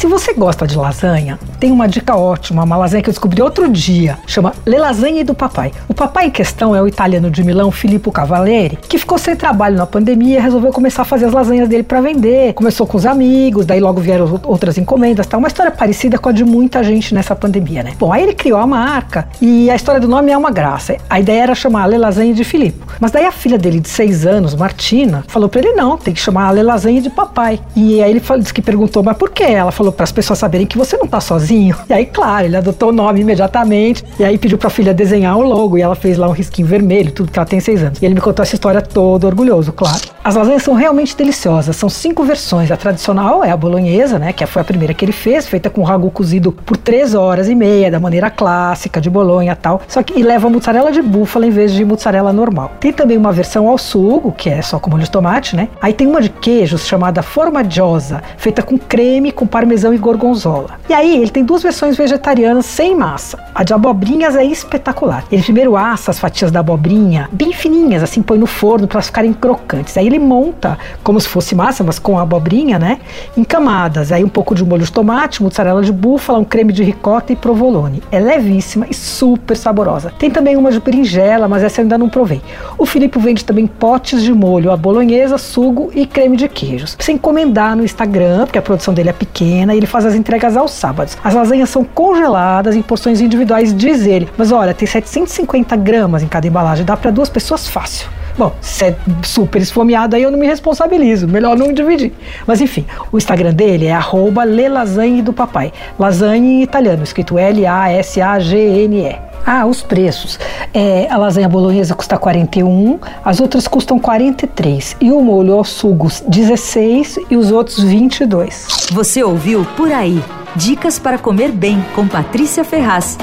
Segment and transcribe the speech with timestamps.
[0.00, 3.68] Se você gosta de lasanha, tem uma dica ótima, uma lasanha que eu descobri outro
[3.68, 5.72] dia, chama Le Lasagne do Papai.
[5.86, 9.76] O papai em questão é o italiano de Milão, Filippo Cavalieri, que ficou sem trabalho
[9.76, 12.54] na pandemia e resolveu começar a fazer as lasanhas dele para vender.
[12.54, 15.38] Começou com os amigos, daí logo vieram outras encomendas, tal.
[15.38, 17.92] Uma história parecida com a de muita gente nessa pandemia, né?
[17.98, 20.96] Bom, aí ele criou a marca e a história do nome é uma graça.
[21.10, 22.86] A ideia era chamar Le Lasagne de Filippo.
[22.98, 26.20] Mas daí a filha dele de seis anos, Martina, falou para ele não, tem que
[26.20, 27.60] chamar Le Lasagne de papai.
[27.76, 29.44] E aí ele disse que perguntou, mas por quê?
[29.44, 31.76] Ela falou para as pessoas saberem que você não tá sozinho.
[31.88, 34.04] E aí, claro, ele adotou o nome imediatamente.
[34.18, 36.66] E aí pediu para a filha desenhar o logo e ela fez lá um risquinho
[36.66, 38.00] vermelho, tudo que ela tem seis anos.
[38.00, 40.00] E ele me contou essa história todo orgulhoso, claro.
[40.22, 41.76] As lasanhas são realmente deliciosas.
[41.76, 42.70] São cinco versões.
[42.70, 45.82] A tradicional é a bolonhesa, né, que foi a primeira que ele fez, feita com
[45.82, 49.80] ragu cozido por três horas e meia, da maneira clássica de Bolonha, tal.
[49.88, 52.72] Só que leva mussarela de búfala em vez de mussarela normal.
[52.80, 55.68] Tem também uma versão ao sugo, que é só com molho de tomate, né?
[55.80, 60.78] Aí tem uma de queijos chamada formaggiosa, feita com creme, com parmesão e gorgonzola.
[60.88, 63.38] E aí ele tem duas versões vegetarianas sem massa.
[63.54, 65.24] A de abobrinhas é espetacular.
[65.30, 69.32] Ele primeiro assa as fatias da abobrinha bem fininhas, assim põe no forno para ficarem
[69.32, 69.96] crocantes.
[69.96, 72.98] Aí ele monta como se fosse massa, mas com a abobrinha, né?
[73.36, 74.12] Em camadas.
[74.12, 77.36] Aí um pouco de molho de tomate, mussarela de búfala, um creme de ricota e
[77.36, 78.02] provolone.
[78.10, 80.12] É levíssima e super saborosa.
[80.18, 82.42] Tem também uma de berinjela, mas essa eu ainda não provei.
[82.78, 86.94] O Filipe vende também potes de molho, a bolonhesa, sugo e creme de queijos.
[86.94, 90.14] Pra você encomendar no Instagram, porque a produção dele é pequena, e ele faz as
[90.14, 91.16] entregas aos sábados.
[91.22, 94.28] As lasanhas são congeladas em porções individuais, diz ele.
[94.36, 98.08] Mas olha, tem 750 gramas em cada embalagem, dá para duas pessoas fácil.
[98.40, 101.28] Bom, se é super esfomeado, aí eu não me responsabilizo.
[101.28, 102.10] Melhor não dividir.
[102.46, 105.70] Mas enfim, o Instagram dele é arroba lelasagne do papai.
[105.98, 109.18] Lasagne em italiano, escrito L-A-S-A-G-N-E.
[109.44, 110.38] Ah, os preços.
[110.72, 116.24] É, a lasanha bolonhesa custa 41, as outras custam 43 e o molho aos sugos
[116.26, 118.88] 16 e os outros 22.
[118.92, 120.24] Você ouviu Por Aí.
[120.56, 123.18] Dicas para comer bem com Patrícia Ferraz.